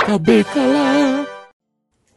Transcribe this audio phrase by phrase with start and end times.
[0.00, 1.26] Acabei calar.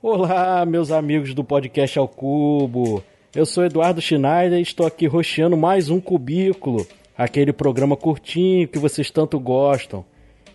[0.01, 3.03] Olá, meus amigos do podcast ao Cubo.
[3.35, 6.85] Eu sou Eduardo Schneider e estou aqui rocheando mais um cubículo,
[7.17, 10.05] aquele programa curtinho que vocês tanto gostam.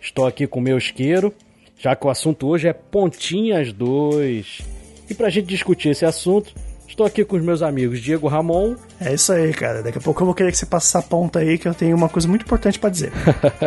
[0.01, 1.33] Estou aqui com o meu isqueiro,
[1.77, 4.61] já que o assunto hoje é Pontinhas 2.
[5.09, 6.53] E para a gente discutir esse assunto,
[6.87, 8.75] Estou aqui com os meus amigos Diego Ramon.
[9.01, 9.83] É isso aí, cara.
[9.83, 11.95] Daqui a pouco eu vou querer que você passe essa ponta aí, que eu tenho
[11.95, 13.11] uma coisa muito importante para dizer.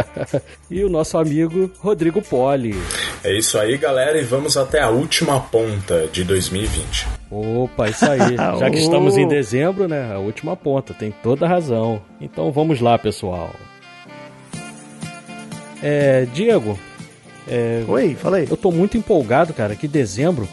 [0.70, 2.74] e o nosso amigo Rodrigo Poli.
[3.22, 7.06] É isso aí, galera, e vamos até a última ponta de 2020.
[7.30, 8.36] Opa, isso aí.
[8.58, 10.12] Já que estamos em dezembro, né?
[10.12, 12.00] A última ponta, tem toda a razão.
[12.20, 13.54] Então vamos lá, pessoal.
[15.82, 16.78] É, Diego.
[17.46, 18.46] É, Oi, falei.
[18.50, 20.48] Eu tô muito empolgado, cara, que dezembro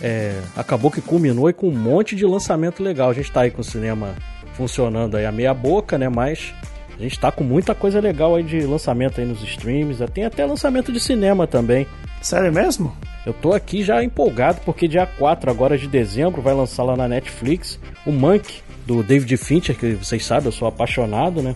[0.00, 3.10] é, acabou que culminou com um monte de lançamento legal.
[3.10, 4.14] A gente tá aí com o cinema
[4.54, 6.08] funcionando aí a meia boca, né?
[6.08, 6.52] Mas
[6.98, 10.04] a gente tá com muita coisa legal aí de lançamento aí nos streams.
[10.12, 11.86] Tem até lançamento de cinema também.
[12.20, 12.94] Sério mesmo?
[13.24, 17.08] Eu tô aqui já empolgado porque dia 4 agora de dezembro vai lançar lá na
[17.08, 21.54] Netflix o Monk do David Fincher, que vocês sabem, eu sou apaixonado, né?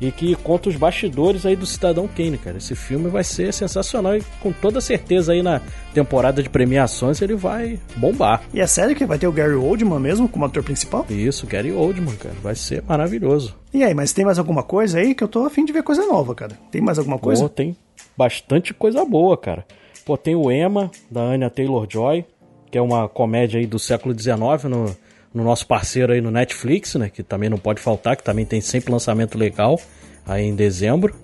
[0.00, 2.56] E que conta os bastidores aí do Cidadão Kane, cara.
[2.56, 5.60] Esse filme vai ser sensacional e com toda certeza aí na
[5.92, 8.42] temporada de premiações ele vai bombar.
[8.54, 11.04] E é sério que vai ter o Gary Oldman mesmo como ator principal?
[11.10, 12.34] Isso, Gary Oldman, cara.
[12.42, 13.54] Vai ser maravilhoso.
[13.72, 16.06] E aí, mas tem mais alguma coisa aí que eu tô afim de ver coisa
[16.06, 16.58] nova, cara?
[16.70, 17.42] Tem mais alguma coisa?
[17.42, 17.76] Pô, tem
[18.16, 19.66] bastante coisa boa, cara.
[20.04, 22.24] Pô, tem o Emma, da Anya Taylor-Joy,
[22.70, 24.96] que é uma comédia aí do século XIX no
[25.32, 27.08] no nosso parceiro aí no Netflix, né?
[27.08, 29.80] Que também não pode faltar, que também tem sempre lançamento legal
[30.26, 31.14] aí em dezembro.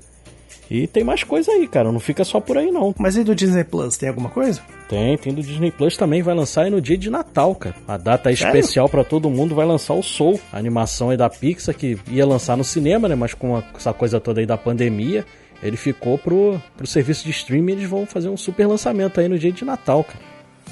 [0.71, 1.93] E tem mais coisa aí, cara.
[1.93, 2.93] Não fica só por aí, não.
[2.99, 3.97] Mas e do Disney Plus?
[3.97, 4.61] Tem alguma coisa?
[4.89, 6.23] Tem, tem do Disney Plus também.
[6.23, 7.77] Vai lançar aí no dia de Natal, cara.
[7.87, 11.75] A data especial para todo mundo vai lançar o Soul, a animação aí da Pixar,
[11.75, 13.15] que ia lançar no cinema, né?
[13.15, 15.25] Mas com essa coisa toda aí da pandemia,
[15.63, 17.73] ele ficou pro, pro serviço de streaming.
[17.73, 20.19] Eles vão fazer um super lançamento aí no dia de Natal, cara.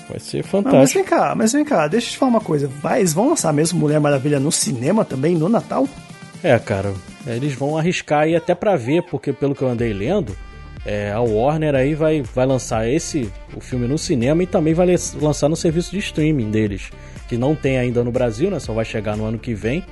[0.09, 0.77] Vai ser fantástico.
[0.77, 2.69] mas vem cá, mas vem cá, deixa eu te falar uma coisa.
[2.83, 5.88] Vai, eles vão lançar mesmo Mulher Maravilha no cinema também, no Natal?
[6.43, 6.93] É, cara,
[7.27, 10.37] eles vão arriscar aí até para ver, porque pelo que eu andei lendo,
[10.84, 14.87] é, a Warner aí vai, vai lançar esse o filme no cinema e também vai
[15.21, 16.91] lançar no serviço de streaming deles,
[17.26, 18.59] que não tem ainda no Brasil, né?
[18.59, 19.84] Só vai chegar no ano que vem,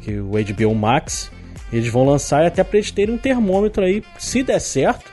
[0.00, 1.30] que o HBO Max.
[1.70, 5.10] Eles vão lançar e até para eles terem um termômetro aí, se der certo,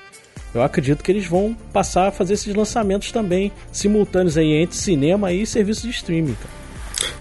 [0.53, 5.31] eu acredito que eles vão passar a fazer esses lançamentos também simultâneos aí entre cinema
[5.31, 6.35] e serviço de streaming.
[6.35, 6.59] Cara.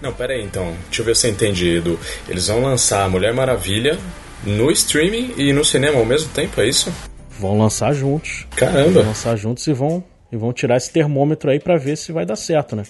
[0.01, 0.73] Não, pera aí então.
[0.85, 1.99] Deixa eu ver se eu entendi, Edu.
[2.27, 3.97] Eles vão lançar a Mulher Maravilha
[4.43, 6.91] no streaming e no cinema ao mesmo tempo, é isso?
[7.39, 8.45] Vão lançar juntos.
[8.55, 8.99] Caramba!
[8.99, 12.25] Vão lançar juntos e vão, e vão tirar esse termômetro aí para ver se vai
[12.25, 12.83] dar certo, né?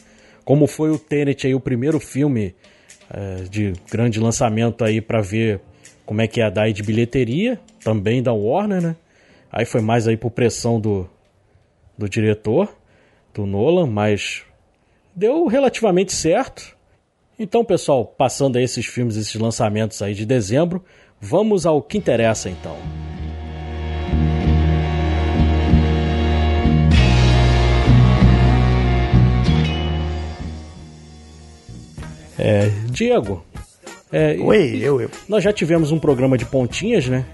[0.44, 2.56] Como foi o Tenet aí, o primeiro filme
[3.11, 5.59] é, de grande lançamento aí para ver
[6.06, 8.95] como é que ia dar aí de bilheteria, também da Warner, né?
[9.52, 11.10] Aí foi mais aí por pressão do,
[11.98, 12.74] do diretor,
[13.34, 14.44] do Nolan, mas
[15.16, 16.78] deu relativamente certo.
[17.38, 20.84] Então, pessoal, passando aí esses filmes, esses lançamentos aí de dezembro,
[21.20, 22.78] vamos ao que interessa então.
[32.38, 33.44] É, Diego.
[34.12, 35.10] É, Oi, eu, eu.
[35.28, 37.26] Nós já tivemos um programa de pontinhas, né?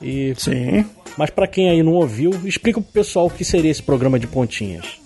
[0.00, 0.84] E, Sim.
[1.16, 4.26] Mas para quem aí não ouviu, explica pro pessoal o que seria esse programa de
[4.26, 5.00] pontinhas.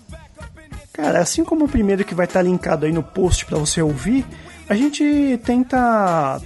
[0.93, 3.81] Cara, assim como o primeiro que vai estar tá linkado aí no post para você
[3.81, 4.25] ouvir,
[4.69, 6.41] a gente tenta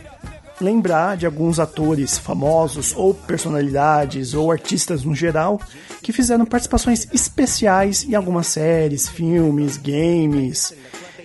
[0.60, 5.60] lembrar de alguns atores famosos ou personalidades ou artistas no geral
[6.02, 10.74] que fizeram participações especiais em algumas séries, filmes, games.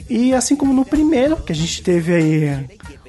[0.10, 2.66] E assim como no primeiro, que a gente teve aí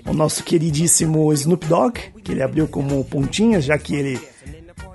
[0.07, 4.21] o nosso queridíssimo Snoop Dogg, que ele abriu como pontinhas, já que ele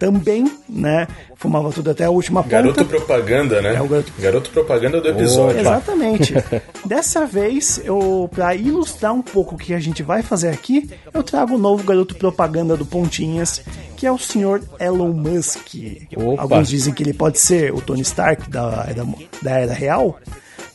[0.04, 1.08] também, né?
[1.38, 2.56] Fumava tudo até a última ponta.
[2.56, 3.76] Garoto propaganda, né?
[3.76, 4.12] É o garoto...
[4.20, 5.62] garoto propaganda do episódio.
[5.62, 6.34] Exatamente.
[6.84, 11.24] Dessa vez, eu para ilustrar um pouco o que a gente vai fazer aqui, eu
[11.24, 13.64] trago o novo garoto propaganda do Pontinhas,
[13.96, 15.74] que é o senhor Elon Musk.
[16.18, 16.42] Opa.
[16.42, 19.06] Alguns dizem que ele pode ser o Tony Stark da, da,
[19.42, 20.20] da era real.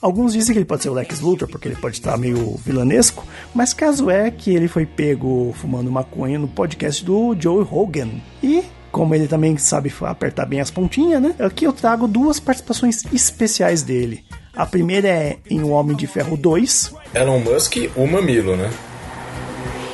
[0.01, 3.27] Alguns dizem que ele pode ser o Lex Luthor, porque ele pode estar meio vilanesco,
[3.53, 8.09] mas caso é que ele foi pego fumando maconha no podcast do Joe Rogan.
[8.43, 8.65] E
[8.99, 11.33] como ele também sabe apertar bem as pontinhas, né?
[11.39, 14.25] Aqui eu trago duas participações especiais dele.
[14.53, 16.97] A primeira é em O Homem de Ferro 2.
[17.15, 18.69] Elon Musk, o mamilo, né?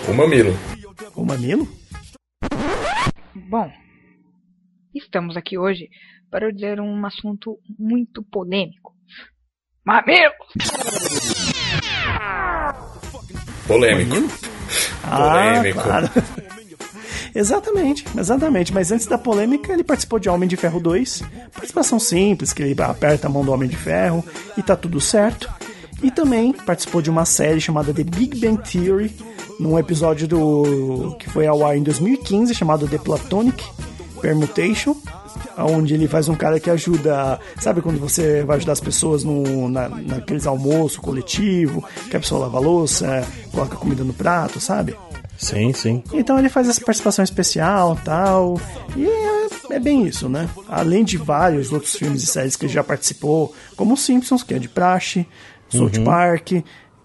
[0.09, 0.57] O mamilo.
[1.15, 1.69] O mamilo?
[3.35, 3.71] Bom,
[4.95, 5.91] estamos aqui hoje
[6.31, 8.95] para dizer um assunto muito polêmico.
[9.85, 10.33] Mamilo!
[13.69, 14.17] Polêmico.
[15.03, 15.83] Ah, Polêmico.
[15.83, 16.09] Claro.
[17.35, 18.73] Exatamente, exatamente.
[18.73, 21.23] Mas antes da polêmica, ele participou de Homem de Ferro 2.
[21.53, 24.25] Participação simples, que ele aperta a mão do Homem de Ferro
[24.57, 25.51] e tá tudo certo.
[26.03, 29.11] E também participou de uma série chamada The Big Bang Theory,
[29.59, 33.65] num episódio do que foi ao ar em 2015, chamado The Platonic
[34.21, 34.97] Permutation,
[35.57, 37.41] onde ele faz um cara que ajuda.
[37.59, 42.43] Sabe quando você vai ajudar as pessoas no, na, naqueles almoço coletivo, que a pessoa
[42.43, 44.95] lava a louça, coloca comida no prato, sabe?
[45.37, 46.03] Sim, sim.
[46.13, 48.61] Então ele faz essa participação especial tal.
[48.97, 50.49] E é, é, bem isso, né?
[50.69, 54.59] Além de vários outros filmes e séries que ele já participou, como Simpsons, que é
[54.59, 55.27] de praxe,
[55.69, 56.05] South uhum.
[56.05, 56.53] Park.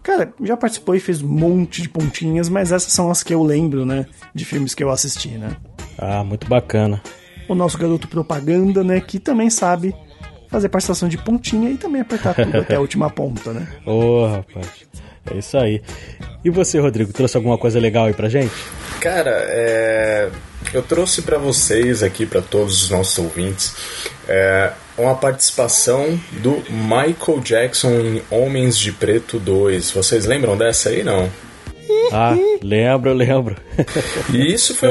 [0.03, 3.43] Cara, já participou e fez um monte de pontinhas, mas essas são as que eu
[3.43, 4.05] lembro, né?
[4.33, 5.57] De filmes que eu assisti, né?
[5.97, 7.01] Ah, muito bacana
[7.49, 9.01] o nosso garoto propaganda, né?
[9.01, 9.93] Que também sabe
[10.47, 13.67] fazer participação de pontinha e também apertar tudo até a última ponta, né?
[13.85, 14.87] Ô, oh, rapaz.
[15.31, 15.81] É isso aí.
[16.43, 18.53] E você, Rodrigo, trouxe alguma coisa legal aí pra gente?
[19.01, 20.29] Cara, é...
[20.73, 23.75] eu trouxe para vocês aqui, para todos os nossos ouvintes,
[24.27, 24.71] é...
[24.97, 29.91] uma participação do Michael Jackson em Homens de Preto 2.
[29.91, 31.29] Vocês lembram dessa aí, não?
[32.11, 33.55] Ah, lembro, lembro.
[34.33, 34.89] E isso foi,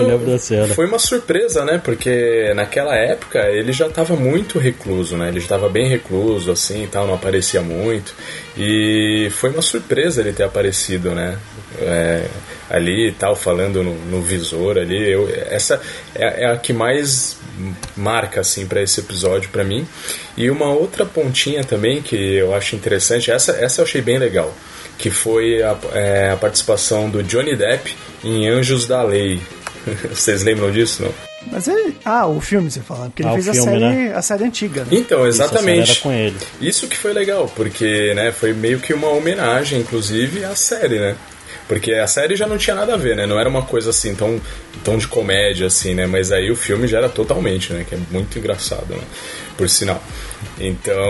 [0.75, 1.81] foi uma surpresa, né?
[1.83, 5.29] Porque naquela época ele já estava muito recluso, né?
[5.29, 8.15] Ele estava bem recluso, assim e tal, não aparecia muito.
[8.57, 11.39] E foi uma surpresa ele ter aparecido, né?
[11.81, 12.27] É,
[12.69, 15.11] ali e tal, falando no, no visor ali.
[15.11, 15.81] Eu, essa
[16.15, 17.39] é, é, a que mais
[17.97, 19.87] marca, assim, para esse episódio para mim.
[20.37, 24.55] E uma outra pontinha também que eu acho interessante, essa, essa eu achei bem legal
[24.99, 29.41] que foi a, é, a participação do Johnny Depp em Anjos da Lei.
[30.11, 31.29] Vocês lembram disso, não?
[31.51, 31.97] Mas ele.
[32.05, 34.13] Ah, o filme você fala, porque ele ah, fez filme, a, série, né?
[34.15, 34.81] a série antiga.
[34.83, 34.89] Né?
[34.91, 35.93] Então, exatamente.
[35.93, 36.37] Isso, com ele.
[36.61, 41.15] Isso que foi legal, porque né, foi meio que uma homenagem, inclusive, à série, né?
[41.69, 43.27] Porque a série já não tinha nada a ver, né?
[43.27, 44.41] Não era uma coisa assim tão,
[44.83, 46.07] tão de comédia, assim, né?
[46.07, 47.85] Mas aí o filme já era totalmente, né?
[47.87, 49.03] Que é muito engraçado, né?
[49.57, 50.03] Por sinal.
[50.59, 51.05] Então,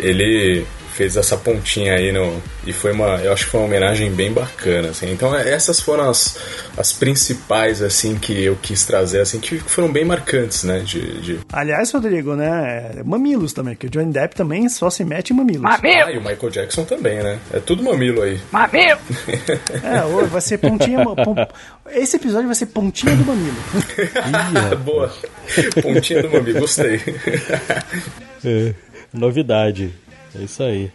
[0.00, 0.64] ele
[0.98, 4.32] fez essa pontinha aí no e foi uma eu acho que foi uma homenagem bem
[4.32, 5.12] bacana assim.
[5.12, 6.36] Então é, essas foram as,
[6.76, 11.38] as principais assim que eu quis trazer assim que foram bem marcantes né de, de...
[11.52, 15.62] aliás Rodrigo né mamilos também que o Johnny Depp também só se mete em mamilos.
[15.62, 16.04] Mamilo!
[16.04, 17.38] Ah, e o Michael Jackson também né?
[17.52, 18.40] É tudo mamilo aí.
[18.50, 18.98] Mamilo!
[19.84, 20.98] É vai ser pontinha
[21.92, 23.56] esse episódio vai ser pontinha do mamilo.
[24.84, 25.12] Boa.
[25.80, 27.00] Pontinha do mamilo gostei.
[28.44, 28.74] É,
[29.12, 29.92] novidade
[30.38, 30.90] é isso aí.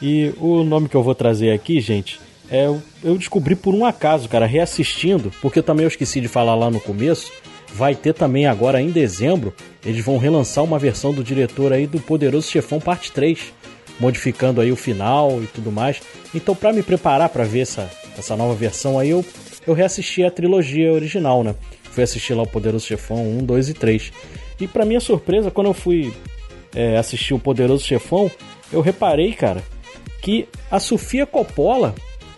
[0.00, 2.20] E o nome que eu vou trazer aqui, gente,
[2.50, 2.66] é
[3.02, 6.80] eu descobri por um acaso, cara, reassistindo, porque também eu esqueci de falar lá no
[6.80, 7.32] começo.
[7.72, 9.52] Vai ter também agora em dezembro,
[9.84, 13.52] eles vão relançar uma versão do diretor aí do Poderoso Chefão Parte 3,
[13.98, 16.00] modificando aí o final e tudo mais.
[16.32, 19.24] Então, para me preparar para ver essa, essa nova versão aí, eu,
[19.66, 21.56] eu reassisti a trilogia original, né?
[21.82, 24.12] Fui assistir lá o Poderoso Chefão 1, 2 e 3.
[24.60, 26.12] E para minha surpresa, quando eu fui
[26.74, 28.30] é, assistir o Poderoso Chefão,
[28.72, 29.62] eu reparei, cara,
[30.20, 31.94] que a Sofia Coppola,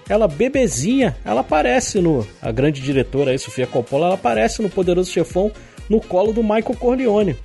[0.08, 2.26] ela bebezinha, ela aparece no.
[2.40, 5.52] A grande diretora aí, Sofia Coppola, ela aparece no Poderoso Chefão
[5.88, 7.36] no colo do Michael Corleone.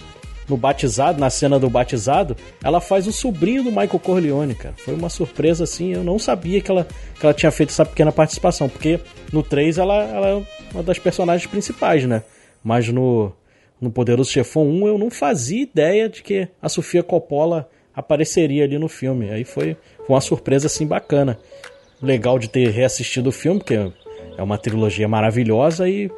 [0.50, 4.75] No batizado, na cena do batizado, ela faz o sobrinho do Michael Corleone, cara.
[4.78, 6.86] Foi uma surpresa assim, eu não sabia que ela,
[7.19, 9.00] que ela tinha feito essa pequena participação, porque
[9.31, 10.44] no 3 ela, ela é
[10.74, 12.24] uma das personagens principais, né?
[12.63, 13.31] Mas no,
[13.80, 18.77] no Poderoso Chefão 1 eu não fazia ideia de que a Sofia Coppola apareceria ali
[18.77, 19.30] no filme.
[19.30, 21.37] Aí foi, foi uma surpresa assim bacana.
[22.01, 23.92] Legal de ter reassistido o filme, porque
[24.37, 26.09] é uma trilogia maravilhosa e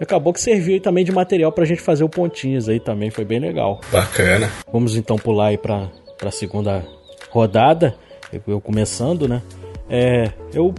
[0.00, 3.38] acabou que serviu também de material pra gente fazer o Pontinhos aí também, foi bem
[3.38, 3.80] legal.
[3.90, 4.50] Bacana.
[4.72, 6.84] Vamos então pular aí pra, pra segunda
[7.30, 7.94] rodada,
[8.32, 9.42] eu, eu começando, né?
[9.88, 10.74] É, eu,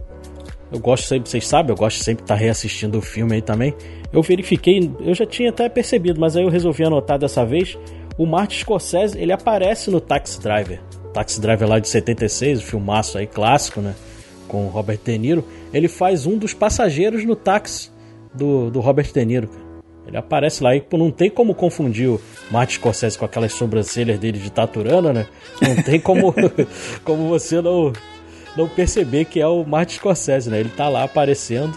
[0.72, 3.42] eu gosto sempre, vocês sabem, eu gosto sempre de estar tá reassistindo o filme aí
[3.42, 3.74] também.
[4.12, 7.78] Eu verifiquei, eu já tinha até percebido, mas aí eu resolvi anotar dessa vez
[8.20, 10.82] o Martin Scorsese, ele aparece no Taxi Driver.
[11.14, 13.96] Taxi Driver lá de 76, o filmaço aí clássico, né?
[14.46, 15.46] Com o Robert De Niro.
[15.74, 17.90] Ele faz um dos passageiros no táxi
[18.34, 19.50] do, do Robert De Niro,
[20.06, 22.22] Ele aparece lá e pô, não tem como confundir o
[22.52, 25.26] Martin Scorsese com aquelas sobrancelhas dele de Taturana, né?
[25.62, 26.36] Não tem como,
[27.06, 27.94] como você não,
[28.58, 30.60] não perceber que é o Martin Scorsese, né?
[30.60, 31.74] Ele tá lá aparecendo.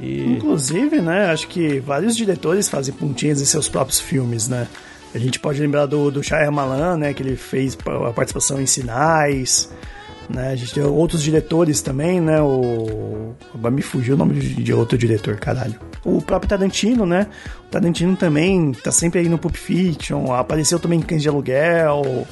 [0.00, 0.32] E...
[0.32, 1.26] Inclusive, né?
[1.26, 4.66] Acho que vários diretores fazem pontinhas em seus próprios filmes, né?
[5.14, 9.70] A gente pode lembrar do, do Shyamalan, né, que ele fez a participação em Sinais,
[10.28, 10.50] né?
[10.50, 12.40] A gente tem outros diretores também, né?
[12.40, 15.78] O agora me fugiu o nome de, de, outro diretor, caralho.
[16.04, 17.28] O próprio Tarantino, né?
[17.66, 22.26] O Tarantino também tá sempre aí no Pulp Fiction, apareceu também em Cães de Aluguel.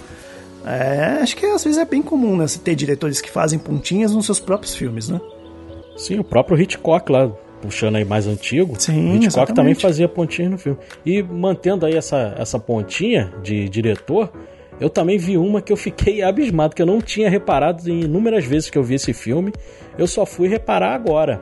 [0.65, 2.47] É, acho que às vezes é bem comum, né?
[2.47, 5.21] Você ter diretores que fazem pontinhas nos seus próprios filmes, né?
[5.97, 7.31] Sim, o próprio Hitchcock lá
[7.63, 9.55] puxando aí mais antigo, Sim, Hitchcock exatamente.
[9.55, 10.79] também fazia pontinhas no filme.
[11.07, 14.33] E mantendo aí essa, essa pontinha de diretor,
[14.81, 18.45] eu também vi uma que eu fiquei abismado, que eu não tinha reparado em inúmeras
[18.45, 19.53] vezes que eu vi esse filme.
[19.97, 21.41] Eu só fui reparar agora.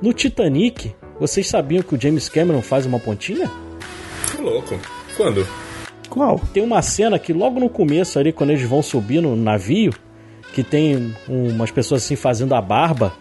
[0.00, 3.50] No Titanic, vocês sabiam que o James Cameron faz uma pontinha?
[4.30, 4.78] Que louco.
[5.16, 5.46] Quando?
[6.08, 6.40] Qual?
[6.54, 9.92] Tem uma cena que logo no começo ali, quando eles vão subir no navio,
[10.54, 13.12] que tem umas pessoas assim fazendo a barba.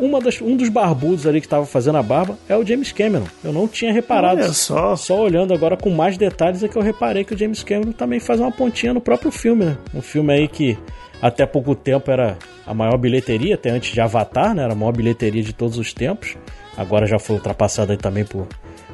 [0.00, 3.26] Uma das, um dos barbudos ali que estava fazendo a barba é o James Cameron.
[3.44, 4.40] Eu não tinha reparado.
[4.40, 4.96] Olha só.
[4.96, 8.18] Só olhando agora com mais detalhes é que eu reparei que o James Cameron também
[8.18, 9.78] faz uma pontinha no próprio filme, né?
[9.94, 10.78] Um filme aí que
[11.20, 14.62] até pouco tempo era a maior bilheteria, até antes de Avatar, né?
[14.62, 16.34] Era a maior bilheteria de todos os tempos.
[16.78, 18.46] Agora já foi ultrapassada aí também por,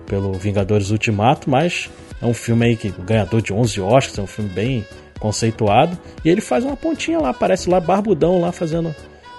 [0.06, 1.88] pelo Vingadores Ultimato, mas
[2.20, 4.84] é um filme aí que ganhador de 11 Oscars, é um filme bem
[5.20, 5.96] conceituado.
[6.24, 8.92] E ele faz uma pontinha lá, aparece lá barbudão lá fazendo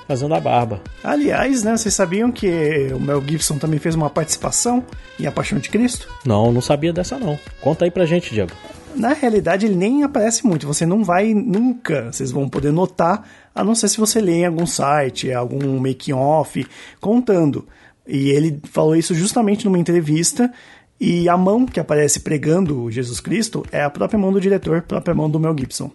[0.07, 0.81] fazendo a barba.
[1.03, 4.83] Aliás, né, vocês sabiam que o Mel Gibson também fez uma participação
[5.19, 6.07] em A Paixão de Cristo?
[6.25, 7.37] Não, não sabia dessa não.
[7.61, 8.51] Conta aí pra gente, Diego.
[8.95, 10.65] Na realidade, ele nem aparece muito.
[10.65, 14.45] Você não vai nunca, vocês vão poder notar, a não ser se você ler em
[14.45, 16.65] algum site, algum making-off,
[16.99, 17.67] contando.
[18.07, 20.51] E ele falou isso justamente numa entrevista.
[20.99, 24.81] E a mão que aparece pregando Jesus Cristo é a própria mão do diretor, a
[24.81, 25.91] própria mão do Mel Gibson.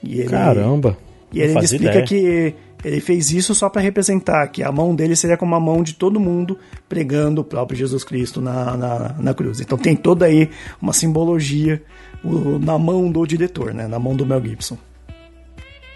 [0.00, 0.96] E ele, Caramba!
[1.32, 2.04] E ele explica ideia.
[2.04, 5.82] que ele fez isso só para representar que a mão dele seria como a mão
[5.82, 6.58] de todo mundo
[6.88, 9.60] pregando o próprio Jesus Cristo na, na, na cruz.
[9.60, 11.82] Então tem toda aí uma simbologia
[12.24, 13.86] o, na mão do diretor, né?
[13.86, 14.76] na mão do Mel Gibson.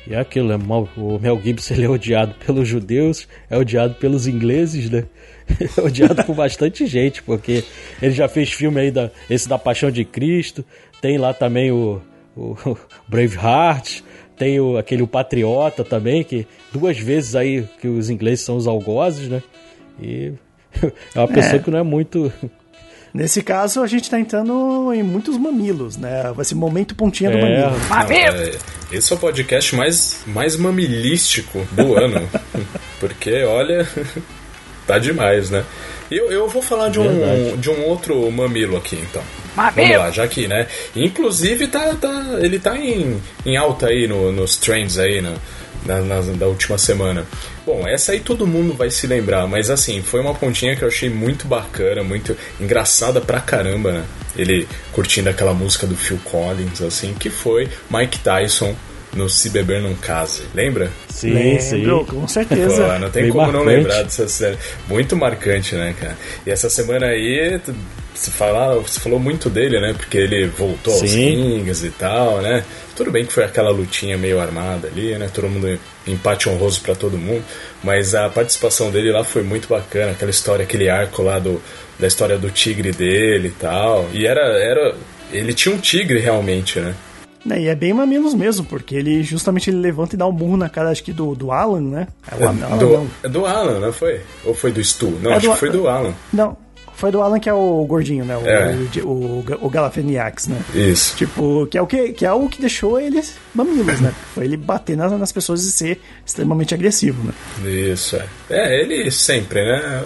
[0.06, 0.64] E é aquilo, né?
[0.96, 5.04] o Mel Gibson ele é odiado pelos judeus, é odiado pelos ingleses, né?
[5.78, 7.62] É odiado por bastante gente, porque
[8.02, 10.64] ele já fez filme aí, da, esse da Paixão de Cristo,
[11.00, 12.00] tem lá também o,
[12.36, 12.56] o
[13.08, 14.02] Braveheart,
[14.36, 18.66] tem o, aquele o Patriota também, que duas vezes aí que os ingleses são os
[18.66, 19.42] algozes, né?
[20.00, 20.32] E
[21.14, 21.58] é uma pessoa é.
[21.58, 22.32] que não é muito.
[23.12, 26.30] Nesse caso, a gente tá entrando em muitos mamilos, né?
[26.34, 27.40] Vai ser momento pontinha do é.
[27.40, 27.88] mamilo.
[27.88, 28.36] Mamilo!
[28.36, 28.58] É,
[28.92, 32.28] esse é o podcast mais, mais mamilístico do ano.
[33.00, 33.88] Porque, olha,
[34.86, 35.64] tá demais, né?
[36.10, 39.22] Eu, eu vou falar de um, de um outro mamilo aqui, então.
[39.56, 39.88] Mamilo!
[39.88, 40.66] Vamos lá, já aqui, né?
[40.94, 45.34] Inclusive, tá, tá, ele tá em, em alta aí no, nos trends aí, no,
[45.84, 47.24] na, na, da última semana.
[47.64, 50.88] Bom, essa aí todo mundo vai se lembrar, mas assim, foi uma pontinha que eu
[50.88, 54.04] achei muito bacana, muito engraçada pra caramba, né?
[54.36, 58.76] Ele curtindo aquela música do Phil Collins, assim, que foi Mike Tyson
[59.14, 60.90] no Se Beber Não Case, lembra?
[61.08, 62.04] Sim, Lembro, sim.
[62.04, 62.84] com certeza.
[62.84, 63.64] Pô, não tem Bem como marcante.
[63.64, 64.58] não lembrar dessa série.
[64.86, 66.16] Muito marcante, né, cara?
[66.46, 67.58] E essa semana aí,
[68.14, 69.94] você, fala, você falou muito dele, né?
[69.96, 71.00] Porque ele voltou sim.
[71.02, 72.64] aos rings e tal, né?
[72.94, 75.30] Tudo bem que foi aquela lutinha meio armada ali, né?
[75.32, 77.42] Todo mundo empate honroso para todo mundo,
[77.82, 81.60] mas a participação dele lá foi muito bacana, aquela história, aquele arco lá do,
[81.98, 84.08] da história do tigre dele e tal.
[84.12, 84.94] E era era
[85.32, 86.94] ele tinha um tigre realmente, né?
[87.50, 90.56] É, e é bem mamilos mesmo, porque ele justamente ele levanta e dá um burro
[90.56, 92.08] na cara, acho que do, do Alan, né?
[92.30, 94.20] É, o, Alan, do, é do Alan, não foi?
[94.44, 95.10] Ou foi do Stu?
[95.22, 96.14] Não, é acho do, que foi do Alan.
[96.32, 96.56] Não,
[96.96, 98.36] foi do Alan que é o gordinho, né?
[98.36, 98.74] O, é.
[99.02, 100.58] o, o, o Galafeniax, né?
[100.74, 101.16] Isso.
[101.16, 104.12] Tipo, que é o que, que, é o que deixou eles mamilos, né?
[104.34, 107.32] Foi ele bater nas, nas pessoas e ser extremamente agressivo, né?
[107.70, 108.26] Isso, é.
[108.48, 110.02] É, ele sempre, né?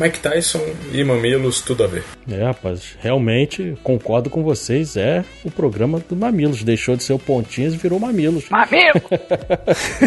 [0.00, 0.60] Mike Tyson
[0.92, 2.04] e Mamilos, tudo a ver.
[2.30, 4.96] É, rapaz, realmente concordo com vocês.
[4.96, 6.62] É o programa do Mamilos.
[6.62, 8.48] Deixou de ser o Pontinhas e virou Mamilos.
[8.50, 9.00] Mamilo!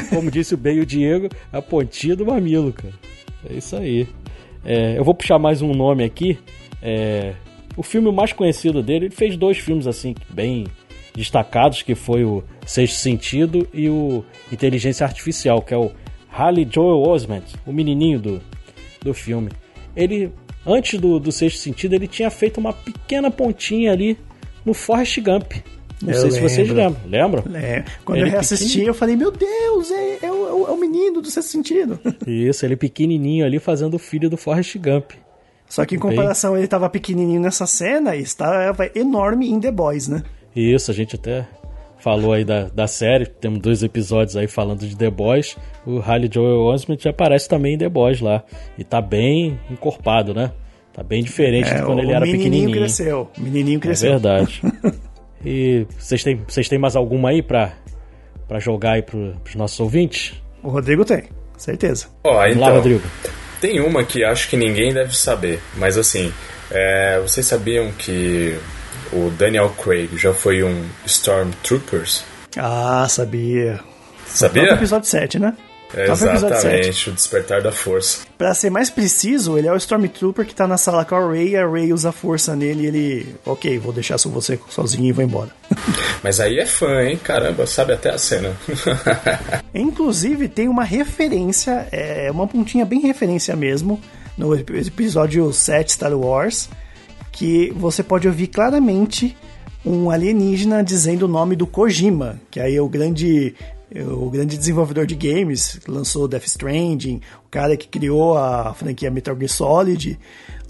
[0.09, 2.93] Como disse o bem o Diego, a pontinha do Mamilo, cara.
[3.49, 4.07] É isso aí.
[4.63, 6.37] É, eu vou puxar mais um nome aqui.
[6.81, 7.33] É,
[7.75, 10.67] o filme mais conhecido dele, ele fez dois filmes assim, bem
[11.15, 15.91] destacados, que foi o Sexto Sentido e o Inteligência Artificial, que é o
[16.31, 18.41] Harley Joel Osment, o menininho do,
[19.01, 19.49] do filme
[19.95, 20.31] ele,
[20.65, 24.17] antes do, do Sexto Sentido, ele tinha feito uma pequena pontinha ali
[24.65, 25.53] no Forrest Gump.
[26.01, 26.49] Não eu sei lembro.
[26.49, 27.01] se vocês lembram.
[27.05, 27.55] Lembram?
[27.55, 27.83] É.
[28.05, 31.29] Quando ele eu reassisti, eu falei, meu Deus, é, é, o, é o menino do
[31.29, 31.99] Sexto Sentido.
[32.25, 35.11] Isso, ele pequenininho ali fazendo o filho do Forrest Gump.
[35.67, 40.07] Só que em comparação, ele estava pequenininho nessa cena e estava enorme em The Boys,
[40.07, 40.23] né?
[40.55, 41.47] Isso, a gente até
[41.99, 45.55] falou aí da, da série, temos dois episódios aí falando de The Boys.
[45.85, 48.43] O Halle Joel Osment aparece também em The Boys lá.
[48.77, 50.51] E tá bem encorpado, né?
[50.91, 52.71] Tá bem diferente é, de quando ele era pequenininho.
[52.71, 53.29] Cresceu.
[53.37, 54.09] O menininho cresceu.
[54.09, 54.61] É verdade.
[55.43, 57.73] e vocês têm, vocês têm mais alguma aí pra,
[58.47, 60.33] pra jogar aí pro, pros nossos ouvintes?
[60.61, 61.23] O Rodrigo tem,
[61.57, 62.07] certeza.
[62.23, 63.01] Ó, oh, então, lá, Rodrigo.
[63.61, 66.33] Tem uma que acho que ninguém deve saber, mas assim,
[66.71, 68.57] é, vocês sabiam que
[69.11, 72.23] o Daniel Craig já foi um Stormtroopers?
[72.57, 73.79] Ah, sabia.
[74.25, 74.63] Sabia?
[74.63, 75.55] No episódio 7, né?
[75.93, 78.19] Exatamente, o despertar da força.
[78.37, 81.55] Pra ser mais preciso, ele é o Stormtrooper que tá na sala com a Rey,
[81.55, 83.35] a Rey usa a força nele e ele.
[83.45, 85.49] Ok, vou deixar só você sozinho e vou embora.
[86.23, 87.19] Mas aí é fã, hein?
[87.23, 88.55] Caramba, sabe até a cena.
[89.73, 93.99] Inclusive, tem uma referência, é uma pontinha bem referência mesmo,
[94.37, 96.69] no episódio 7 Star Wars,
[97.31, 99.35] que você pode ouvir claramente
[99.85, 103.55] um alienígena dizendo o nome do Kojima, que aí é o grande
[103.95, 109.35] o grande desenvolvedor de games, lançou Death Stranding, o cara que criou a franquia Metal
[109.35, 110.19] Gear Solid.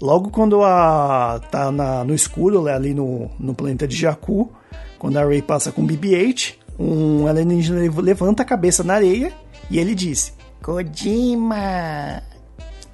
[0.00, 4.50] Logo quando a tá na, no escuro, ali no, no planeta de Jakku,
[4.98, 9.32] quando a Rey passa com BB-8, um alienígena levanta a cabeça na areia
[9.70, 12.22] e ele diz: Kojima!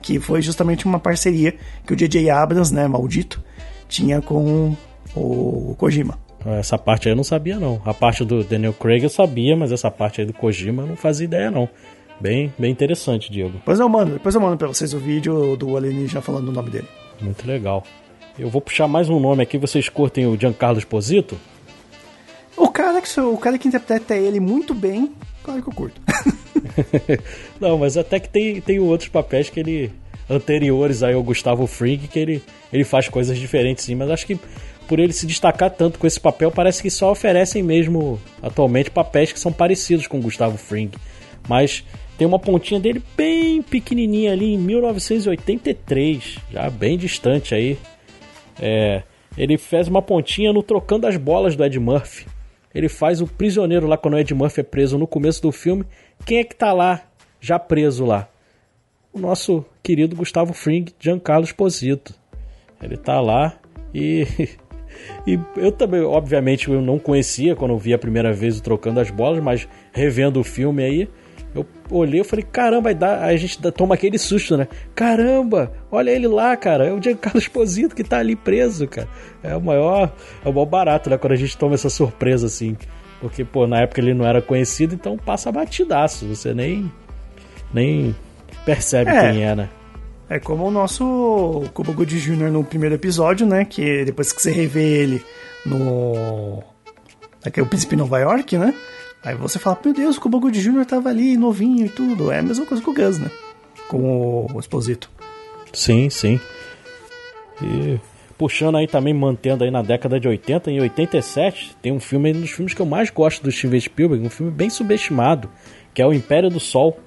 [0.02, 1.56] Que foi justamente uma parceria
[1.86, 2.30] que o J.J.
[2.30, 3.42] Abrams, né, maldito,
[3.88, 4.76] tinha com
[5.14, 6.25] o Kojima.
[6.54, 7.80] Essa parte aí eu não sabia, não.
[7.84, 10.96] A parte do Daniel Craig eu sabia, mas essa parte aí do Kojima eu não
[10.96, 11.68] fazia ideia, não.
[12.20, 13.50] Bem, bem interessante, Diego.
[13.50, 16.70] Depois eu mando, depois eu mando pra vocês o vídeo do alienígena falando o nome
[16.70, 16.88] dele.
[17.20, 17.84] Muito legal.
[18.38, 21.38] Eu vou puxar mais um nome aqui, vocês curtem o Giancarlo Esposito?
[22.56, 25.12] O cara que, o cara que interpreta ele muito bem,
[25.42, 26.00] claro que eu curto.
[27.60, 29.92] não, mas até que tem, tem outros papéis que ele
[30.28, 34.38] anteriores aí ao Gustavo Fring que ele, ele faz coisas diferentes sim, mas acho que
[34.86, 39.32] por ele se destacar tanto com esse papel, parece que só oferecem mesmo atualmente papéis
[39.32, 40.90] que são parecidos com Gustavo Fring.
[41.48, 41.84] Mas
[42.16, 47.78] tem uma pontinha dele bem pequenininha ali em 1983, já bem distante aí.
[48.60, 49.02] É,
[49.36, 52.26] ele fez uma pontinha no Trocando as Bolas do Ed Murphy.
[52.74, 55.84] Ele faz o prisioneiro lá quando o Ed Murphy é preso no começo do filme.
[56.24, 57.02] Quem é que tá lá,
[57.40, 58.28] já preso lá?
[59.12, 62.14] O nosso querido Gustavo Fring, Giancarlo Esposito.
[62.82, 63.58] Ele tá lá
[63.94, 64.26] e
[65.26, 69.00] E eu também, obviamente, eu não conhecia quando eu vi a primeira vez o Trocando
[69.00, 71.08] as Bolas, mas revendo o filme aí,
[71.54, 74.68] eu olhei e falei, caramba, aí, dá, aí a gente toma aquele susto, né?
[74.94, 79.08] Caramba, olha ele lá, cara, é o Giancarlo Esposito que tá ali preso, cara.
[79.42, 80.12] É o maior,
[80.44, 81.16] é o maior barato, né?
[81.16, 82.76] Quando a gente toma essa surpresa, assim.
[83.20, 86.92] Porque, pô, na época ele não era conhecido, então passa batidaço, você nem,
[87.72, 88.14] nem
[88.66, 89.32] percebe é.
[89.32, 89.68] quem é, né?
[90.28, 92.50] É como o nosso Cuba Gooding Jr.
[92.50, 93.64] no primeiro episódio, né?
[93.64, 95.24] Que depois que você revê ele
[95.64, 96.62] no.
[97.44, 98.74] Aqui é o Príncipe Nova York, né?
[99.22, 100.84] Aí você fala, meu Deus, o Cuba Gooding Jr.
[100.84, 102.32] tava ali, novinho e tudo.
[102.32, 103.30] É a mesma coisa que o Gus, né?
[103.88, 105.10] Com o Exposito.
[105.72, 106.40] Sim, sim.
[107.62, 108.00] E
[108.36, 112.40] puxando aí também, mantendo aí na década de 80, em 87, tem um filme, um
[112.40, 115.50] dos filmes que eu mais gosto do Steven Spielberg, um filme bem subestimado,
[115.94, 116.98] que é O Império do Sol.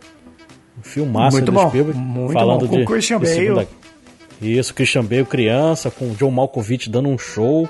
[0.80, 2.00] Um filmaço muito do bom, Spielberg.
[2.00, 2.68] Muito falando bom.
[2.68, 3.34] Com de, Christian Bale.
[3.34, 3.68] Segunda...
[4.42, 7.68] Isso, Christian Bale criança, com John Malkovich dando um show.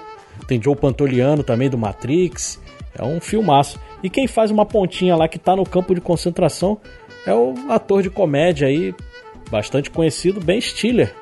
[0.47, 2.59] Tem Joe Pantoliano também do Matrix.
[2.97, 3.79] É um filmaço.
[4.03, 6.77] E quem faz uma pontinha lá que tá no campo de concentração
[7.25, 8.95] é o ator de comédia aí,
[9.51, 11.13] bastante conhecido, Ben Stiller.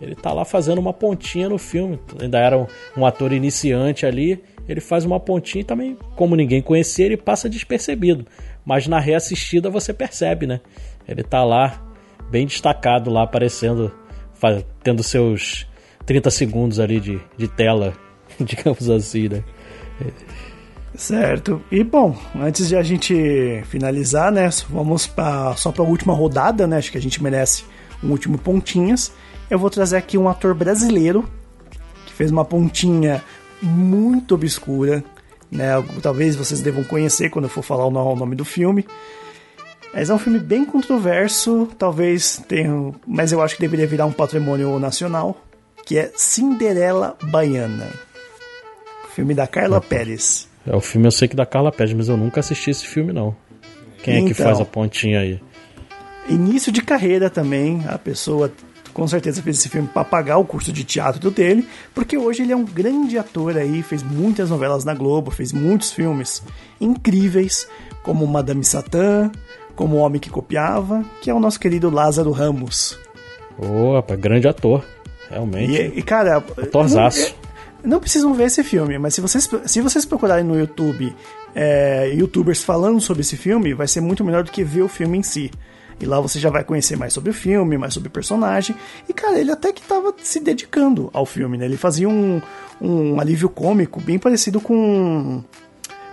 [0.00, 1.98] Ele tá lá fazendo uma pontinha no filme.
[2.20, 2.66] Ainda era um,
[2.96, 4.42] um ator iniciante ali.
[4.68, 8.26] Ele faz uma pontinha e também, como ninguém conhecia, ele passa despercebido.
[8.64, 10.60] Mas na reassistida você percebe, né?
[11.08, 11.80] Ele tá lá,
[12.30, 13.92] bem destacado lá, aparecendo,
[14.82, 15.66] tendo seus
[16.04, 17.92] 30 segundos ali de, de tela,
[18.40, 19.44] digamos assim, né?
[20.96, 21.62] Certo.
[21.70, 24.48] E bom, antes de a gente finalizar, né?
[24.68, 26.78] Vamos pra, só para a última rodada, né?
[26.78, 27.64] Acho que a gente merece
[28.02, 29.12] um último pontinhas.
[29.50, 31.28] Eu vou trazer aqui um ator brasileiro
[32.06, 33.22] que fez uma pontinha
[33.60, 35.04] muito obscura,
[35.50, 35.70] né?
[36.02, 38.86] Talvez vocês devam conhecer quando eu for falar o nome do filme.
[39.96, 44.12] Mas é um filme bem controverso, talvez tenha, mas eu acho que deveria virar um
[44.12, 45.40] patrimônio nacional,
[45.86, 47.88] que é Cinderela Baiana.
[49.14, 50.50] Filme da Carla Pérez.
[50.66, 52.86] É o filme eu sei que é da Carla Pérez, mas eu nunca assisti esse
[52.86, 53.34] filme não.
[54.02, 54.62] Quem então, é que faz então.
[54.64, 55.40] a pontinha aí?
[56.28, 58.52] Início de carreira também, a pessoa
[58.92, 62.52] com certeza fez esse filme para pagar o curso de teatro dele, porque hoje ele
[62.52, 66.42] é um grande ator aí, fez muitas novelas na Globo, fez muitos filmes
[66.78, 67.66] incríveis,
[68.02, 69.30] como Madame Satã,
[69.76, 72.98] como O Homem que Copiava, que é o nosso querido Lázaro Ramos.
[73.58, 74.84] Opa, grande ator,
[75.30, 75.72] realmente.
[75.72, 77.34] E, e cara, atorzaço.
[77.84, 81.14] Não, não precisam ver esse filme, mas se vocês, se vocês procurarem no YouTube
[81.54, 85.18] é, youtubers falando sobre esse filme, vai ser muito melhor do que ver o filme
[85.18, 85.50] em si.
[85.98, 88.76] E lá você já vai conhecer mais sobre o filme, mais sobre o personagem.
[89.08, 91.64] E, cara, ele até que estava se dedicando ao filme, né?
[91.64, 92.42] Ele fazia um,
[92.80, 95.42] um alívio cômico bem parecido com,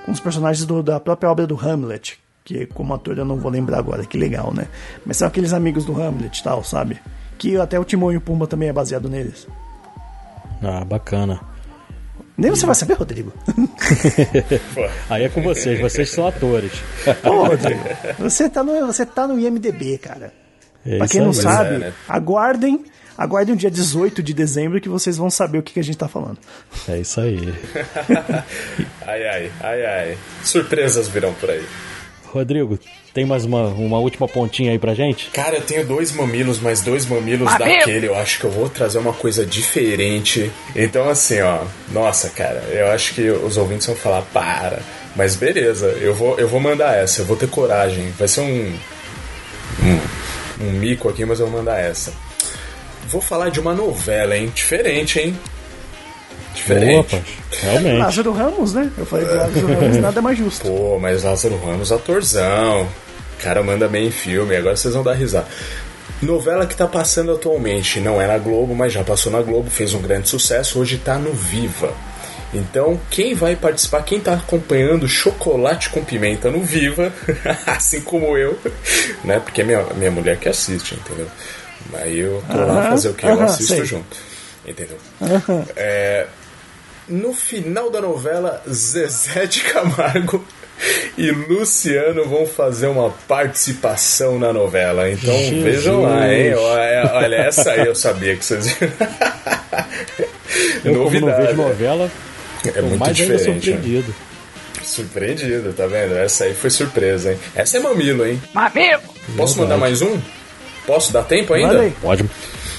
[0.06, 3.52] com os personagens do, da própria obra do Hamlet, que como ator eu não vou
[3.52, 4.68] lembrar agora, que legal, né?
[5.06, 7.00] Mas são aqueles amigos do Hamlet e tal, sabe?
[7.38, 9.48] Que até o Timão e o Pumba também é baseado neles.
[10.62, 11.40] Ah, bacana.
[12.38, 13.32] Nem você vai saber, Rodrigo.
[15.10, 16.72] Aí é com vocês, vocês são atores.
[17.22, 17.82] Pô, Rodrigo,
[18.18, 20.34] você tá no, você tá no IMDB, cara.
[20.86, 21.94] É pra quem não sabe, é, né?
[22.10, 22.84] aguardem
[23.18, 25.98] Aguardem o dia 18 de dezembro que vocês vão saber o que, que a gente
[25.98, 26.40] tá falando.
[26.90, 27.54] É isso aí.
[29.06, 30.18] ai, ai, ai, ai.
[30.44, 31.64] Surpresas virão por aí.
[32.34, 32.80] Rodrigo,
[33.14, 35.30] tem mais uma, uma última pontinha aí pra gente?
[35.30, 38.08] Cara, eu tenho dois mamilos, mas dois mamilos ah, daquele.
[38.08, 40.52] Eu acho que eu vou trazer uma coisa diferente.
[40.76, 41.60] Então, assim, ó.
[41.92, 44.80] Nossa, cara, eu acho que os ouvintes vão falar, para.
[45.16, 48.10] Mas beleza, eu vou, eu vou mandar essa, eu vou ter coragem.
[48.18, 48.76] Vai ser um.
[49.84, 52.12] Um, um mico aqui, mas eu vou mandar essa.
[53.08, 54.52] Vou falar de uma novela, hein?
[54.54, 55.38] Diferente, hein?
[56.54, 57.16] Diferente.
[57.16, 57.26] Opa,
[57.62, 57.98] realmente.
[57.98, 58.92] Lázaro Ramos, né?
[58.98, 60.68] Eu falei que Lázaro Ramos nada mais justo.
[60.68, 62.84] Pô, mas Lázaro Ramos, atorzão.
[63.40, 65.48] O cara manda bem em filme, agora vocês vão dar risada.
[66.22, 69.94] Novela que tá passando atualmente, não é na Globo, mas já passou na Globo, fez
[69.94, 71.94] um grande sucesso, hoje tá no Viva.
[72.54, 77.12] Então, quem vai participar, quem tá acompanhando Chocolate com Pimenta no Viva,
[77.66, 78.58] assim como eu,
[79.24, 79.40] né?
[79.40, 81.28] Porque é minha, minha mulher que assiste, entendeu?
[81.94, 83.26] Aí eu tô uh -huh, lá fazer o que?
[83.26, 83.86] Eu uh -huh, assisto sei.
[83.86, 84.18] junto.
[84.66, 84.98] Entendeu?
[85.20, 85.68] Uh -huh.
[85.76, 86.28] é,
[87.08, 90.44] no final da novela, Zezé de Camargo
[91.18, 95.10] e Luciano vão fazer uma participação na novela.
[95.10, 95.64] Então Jesus.
[95.64, 96.54] vejam lá, hein?
[96.56, 98.78] Olha, essa aí eu sabia que vocês
[100.84, 101.22] Eu, Novidade.
[101.22, 102.12] como não vejo novela,
[102.66, 103.48] é muito mais diferente.
[103.48, 103.54] Né?
[103.54, 104.16] surpreendido.
[104.84, 106.16] Surpreendido, tá vendo?
[106.18, 107.40] Essa aí foi surpresa, hein?
[107.56, 108.42] Essa é mamilo, hein?
[108.54, 109.02] Mamilo!
[109.38, 110.20] Posso mandar mais um?
[110.86, 111.92] Posso dar tempo ainda?
[112.02, 112.26] Pode.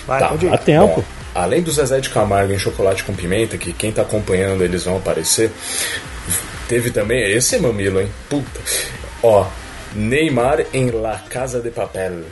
[0.06, 0.28] Vai, tá.
[0.28, 0.96] pode Dá tempo.
[0.96, 4.84] Bom, além do Zezé de Camargo em Chocolate com Pimenta, que quem tá acompanhando eles
[4.84, 5.50] vão aparecer,
[6.68, 7.30] teve também.
[7.30, 8.10] Esse é mamilo, hein?
[8.28, 8.60] Puta.
[9.22, 9.46] Ó,
[9.94, 12.24] Neymar em La Casa de Papel.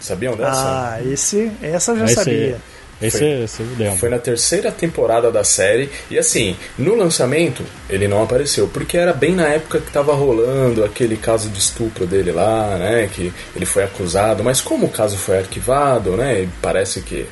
[0.00, 0.52] Sabiam dessa?
[0.52, 2.58] Ah, esse, essa eu já esse sabia.
[3.00, 5.88] Esse, foi, esse eu Foi na terceira temporada da série.
[6.10, 8.68] E assim, no lançamento, ele não apareceu.
[8.68, 13.08] Porque era bem na época que tava rolando aquele caso de estupro dele lá, né?
[13.12, 14.42] Que ele foi acusado.
[14.42, 16.48] Mas como o caso foi arquivado, né?
[16.60, 17.26] Parece que.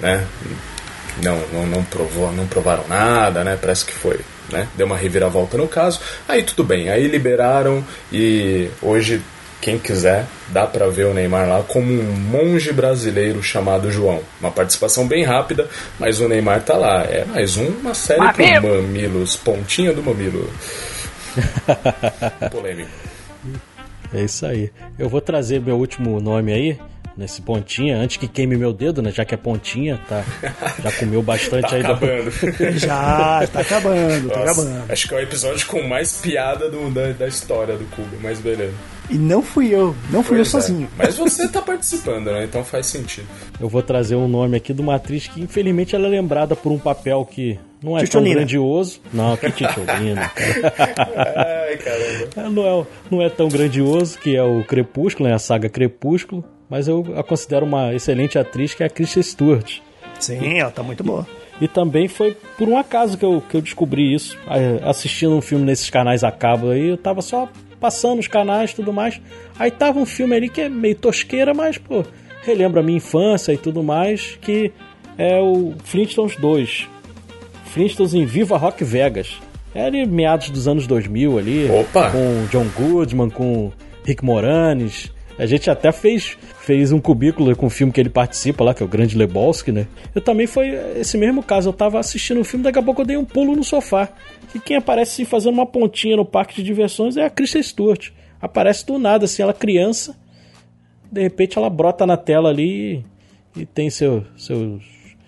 [0.00, 0.26] Né?
[1.22, 3.56] Não, não, não, provou, não provaram nada, né?
[3.60, 4.20] Parece que foi.
[4.50, 4.68] Né?
[4.76, 6.00] Deu uma reviravolta no caso.
[6.28, 6.90] Aí tudo bem.
[6.90, 9.22] Aí liberaram e hoje
[9.64, 14.20] quem quiser, dá para ver o Neymar lá como um monge brasileiro chamado João.
[14.38, 15.66] Uma participação bem rápida,
[15.98, 17.02] mas o Neymar tá lá.
[17.04, 18.60] É mais uma série Mamilo.
[18.60, 20.50] pro Mamilos, pontinha do Mamilo.
[22.52, 22.90] Polêmico.
[24.12, 24.70] É isso aí.
[24.98, 26.78] Eu vou trazer meu último nome aí,
[27.16, 29.10] nesse pontinha, antes que queime meu dedo, né?
[29.10, 30.24] Já que é pontinha, tá?
[30.82, 31.82] Já comeu bastante tá aí.
[31.82, 32.24] Acabando.
[32.24, 32.70] Do...
[32.78, 34.92] já, tá acabando, tá Nossa, tá acabando.
[34.92, 38.40] Acho que é o episódio com mais piada do, da, da história do Cubo, mas
[38.40, 38.74] beleza.
[39.10, 40.62] E não fui eu, não fui pois eu é.
[40.62, 40.88] sozinho.
[40.96, 42.44] Mas você tá participando, né?
[42.44, 43.26] Então faz sentido.
[43.60, 46.72] Eu vou trazer um nome aqui de uma atriz que infelizmente ela é lembrada por
[46.72, 49.00] um papel que não é tão grandioso.
[49.12, 50.32] Não, que Titiolina.
[50.32, 52.50] Ai, caramba.
[52.50, 55.34] Não é, não é tão grandioso, que é o Crepúsculo, né?
[55.34, 59.78] A saga Crepúsculo mas eu a considero uma excelente atriz, que é a Kristen Stewart.
[60.18, 61.26] Sim, ela tá muito boa.
[61.60, 64.38] E também foi por um acaso que eu, que eu descobri isso,
[64.84, 67.48] assistindo um filme nesses canais a cabo aí, eu tava só
[67.80, 69.20] passando os canais e tudo mais.
[69.58, 72.04] Aí tava um filme ali que é meio tosqueira, mas, pô,
[72.42, 74.72] relembra a minha infância e tudo mais, que
[75.16, 76.88] é o Flintstones 2.
[77.66, 79.38] Flintstones em Viva Rock Vegas.
[79.74, 82.10] É ali meados dos anos 2000 ali, Opa.
[82.10, 83.72] com John Goodman, com
[84.04, 88.62] Rick Moranis, a gente até fez, fez um cubículo com o filme que ele participa
[88.62, 89.86] lá, que é o Grande Lebowski, né?
[90.14, 91.68] Eu também foi esse mesmo caso.
[91.68, 94.08] Eu tava assistindo o filme, daqui a pouco eu dei um pulo no sofá.
[94.54, 98.10] E quem aparece assim, fazendo uma pontinha no parque de diversões é a Kristen Stewart.
[98.40, 100.16] Aparece do nada, assim, ela criança.
[101.10, 103.04] De repente ela brota na tela ali
[103.56, 104.82] e, e tem seu, seus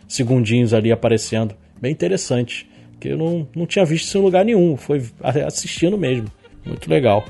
[0.06, 1.56] segundinhos ali aparecendo.
[1.80, 2.68] Bem interessante.
[3.00, 4.76] Que eu não, não tinha visto isso em lugar nenhum.
[4.76, 5.02] Foi
[5.46, 6.30] assistindo mesmo.
[6.64, 7.24] Muito legal.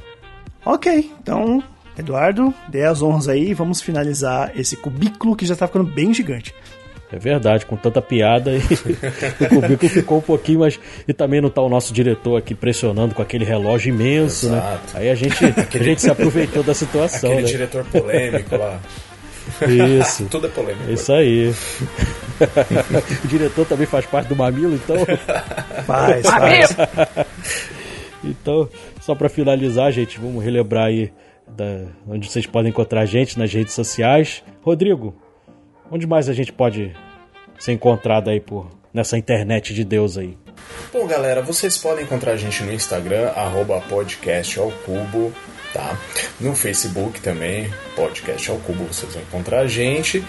[0.64, 1.62] Ok, então
[1.98, 6.12] Eduardo, dê as honras aí e vamos finalizar esse cubículo que já está ficando bem
[6.12, 6.54] gigante.
[7.12, 8.59] É verdade, com tanta piada e
[9.46, 10.78] o cubículo ficou um pouquinho mais.
[11.06, 14.59] E também não está o nosso diretor aqui pressionando com aquele relógio imenso, né?
[14.59, 14.94] Exato.
[14.94, 15.00] né?
[15.00, 17.30] Aí a gente, aquele, a gente se aproveitou da situação.
[17.30, 17.52] Aquele né?
[17.52, 18.80] diretor polêmico lá.
[20.00, 20.26] Isso.
[20.30, 20.90] Tudo é polêmico.
[20.90, 21.54] Isso aí.
[23.24, 24.96] o diretor também faz parte do mamilo, então.
[25.87, 26.76] Faz, faz.
[28.24, 28.68] então,
[29.00, 31.12] só para finalizar, gente, vamos relembrar aí
[31.46, 34.42] da, onde vocês podem encontrar a gente nas redes sociais.
[34.62, 35.14] Rodrigo,
[35.90, 36.94] onde mais a gente pode
[37.59, 40.37] ser encontrado aí por nessa internet de Deus aí?
[40.92, 45.32] Bom, galera, vocês podem encontrar a gente no Instagram, arroba podcast ao cubo,
[45.72, 45.98] tá?
[46.40, 50.24] No Facebook também, podcast ao cubo, vocês vão encontrar a gente.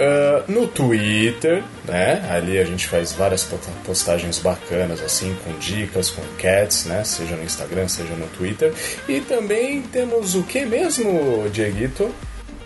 [0.00, 2.26] Uh, no Twitter, né?
[2.30, 3.46] Ali a gente faz várias
[3.84, 7.04] postagens bacanas, assim, com dicas, com cats, né?
[7.04, 8.72] Seja no Instagram, seja no Twitter.
[9.08, 12.12] E também temos o que mesmo, Dieguito?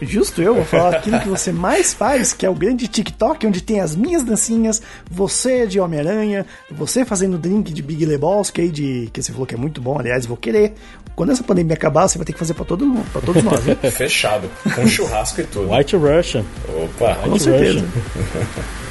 [0.00, 3.62] Justo eu vou falar aquilo que você mais faz, que é o grande TikTok, onde
[3.62, 9.10] tem as minhas dancinhas, você de Homem-Aranha, você fazendo drink de Big Lebowski aí, de,
[9.12, 10.74] que você falou que é muito bom, aliás, vou querer.
[11.14, 13.66] Quando essa pandemia acabar, você vai ter que fazer pra todo mundo, pra todos nós,
[13.66, 13.76] hein?
[13.90, 15.72] Fechado, com churrasco e tudo.
[15.72, 16.44] White Russian.
[16.68, 17.14] Opa!
[17.16, 17.84] Com White certeza.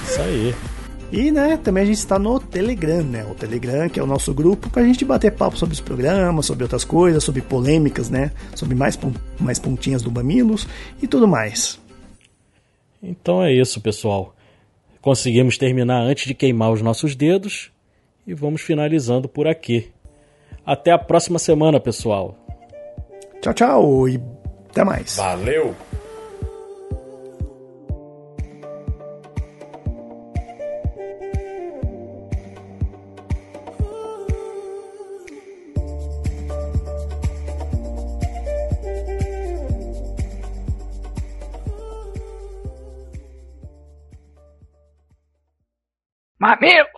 [0.08, 0.56] Isso aí.
[1.12, 3.26] E, né, também a gente está no Telegram, né?
[3.26, 6.46] O Telegram, que é o nosso grupo, para a gente bater papo sobre os programas,
[6.46, 8.32] sobre outras coisas, sobre polêmicas, né?
[8.56, 8.98] Sobre mais,
[9.40, 10.68] mais pontinhas do Mamilos
[11.02, 11.80] e tudo mais.
[13.02, 14.36] Então é isso, pessoal.
[15.02, 17.72] Conseguimos terminar antes de queimar os nossos dedos
[18.26, 19.92] e vamos finalizando por aqui.
[20.66, 22.36] Até a próxima semana, pessoal.
[23.40, 24.20] Tchau, tchau e
[24.72, 25.16] até mais.
[25.18, 25.76] Valeu!
[46.46, 46.95] Mamilo!